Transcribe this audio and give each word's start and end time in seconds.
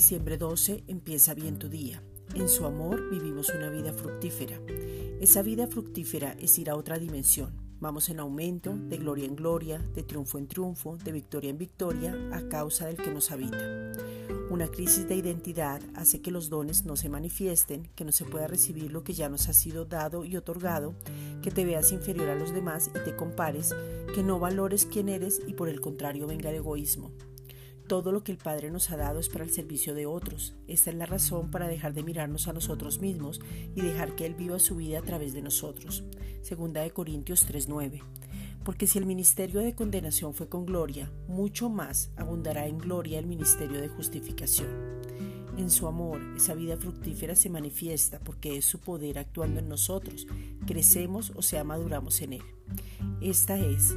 Diciembre 0.00 0.38
12 0.38 0.84
empieza 0.86 1.34
bien 1.34 1.58
tu 1.58 1.68
día. 1.68 2.02
En 2.34 2.48
su 2.48 2.64
amor 2.64 3.10
vivimos 3.10 3.50
una 3.50 3.68
vida 3.68 3.92
fructífera. 3.92 4.58
Esa 5.20 5.42
vida 5.42 5.66
fructífera 5.66 6.34
es 6.40 6.58
ir 6.58 6.70
a 6.70 6.76
otra 6.76 6.98
dimensión. 6.98 7.52
Vamos 7.80 8.08
en 8.08 8.18
aumento, 8.18 8.74
de 8.74 8.96
gloria 8.96 9.26
en 9.26 9.36
gloria, 9.36 9.76
de 9.78 10.02
triunfo 10.02 10.38
en 10.38 10.48
triunfo, 10.48 10.96
de 10.96 11.12
victoria 11.12 11.50
en 11.50 11.58
victoria, 11.58 12.16
a 12.32 12.48
causa 12.48 12.86
del 12.86 12.96
que 12.96 13.10
nos 13.10 13.30
habita. 13.30 13.92
Una 14.48 14.68
crisis 14.68 15.06
de 15.06 15.16
identidad 15.16 15.82
hace 15.94 16.22
que 16.22 16.30
los 16.30 16.48
dones 16.48 16.86
no 16.86 16.96
se 16.96 17.10
manifiesten, 17.10 17.90
que 17.94 18.06
no 18.06 18.12
se 18.12 18.24
pueda 18.24 18.46
recibir 18.46 18.90
lo 18.90 19.04
que 19.04 19.12
ya 19.12 19.28
nos 19.28 19.50
ha 19.50 19.52
sido 19.52 19.84
dado 19.84 20.24
y 20.24 20.34
otorgado, 20.34 20.94
que 21.42 21.50
te 21.50 21.66
veas 21.66 21.92
inferior 21.92 22.30
a 22.30 22.36
los 22.36 22.54
demás 22.54 22.88
y 22.88 23.04
te 23.04 23.14
compares, 23.14 23.74
que 24.14 24.22
no 24.22 24.38
valores 24.38 24.86
quién 24.86 25.10
eres 25.10 25.42
y 25.46 25.52
por 25.52 25.68
el 25.68 25.82
contrario 25.82 26.26
venga 26.26 26.48
el 26.48 26.56
egoísmo. 26.56 27.12
Todo 27.90 28.12
lo 28.12 28.22
que 28.22 28.30
el 28.30 28.38
Padre 28.38 28.70
nos 28.70 28.92
ha 28.92 28.96
dado 28.96 29.18
es 29.18 29.28
para 29.28 29.42
el 29.42 29.50
servicio 29.50 29.96
de 29.96 30.06
otros. 30.06 30.54
Esta 30.68 30.90
es 30.90 30.96
la 30.96 31.06
razón 31.06 31.50
para 31.50 31.66
dejar 31.66 31.92
de 31.92 32.04
mirarnos 32.04 32.46
a 32.46 32.52
nosotros 32.52 33.00
mismos 33.00 33.40
y 33.74 33.80
dejar 33.80 34.14
que 34.14 34.26
Él 34.26 34.36
viva 34.36 34.60
su 34.60 34.76
vida 34.76 35.00
a 35.00 35.02
través 35.02 35.32
de 35.32 35.42
nosotros. 35.42 36.04
Segunda 36.40 36.82
de 36.82 36.92
Corintios 36.92 37.44
3:9. 37.48 38.00
Porque 38.62 38.86
si 38.86 39.00
el 39.00 39.06
ministerio 39.06 39.58
de 39.58 39.74
condenación 39.74 40.34
fue 40.34 40.48
con 40.48 40.66
gloria, 40.66 41.10
mucho 41.26 41.68
más 41.68 42.12
abundará 42.14 42.68
en 42.68 42.78
gloria 42.78 43.18
el 43.18 43.26
ministerio 43.26 43.80
de 43.80 43.88
justificación. 43.88 44.68
En 45.58 45.68
su 45.68 45.88
amor, 45.88 46.20
esa 46.36 46.54
vida 46.54 46.76
fructífera 46.76 47.34
se 47.34 47.50
manifiesta 47.50 48.20
porque 48.20 48.56
es 48.56 48.66
su 48.66 48.78
poder 48.78 49.18
actuando 49.18 49.58
en 49.58 49.68
nosotros. 49.68 50.28
Crecemos 50.64 51.32
o 51.34 51.42
sea 51.42 51.64
maduramos 51.64 52.22
en 52.22 52.34
Él. 52.34 52.42
Esta 53.20 53.58
es 53.58 53.96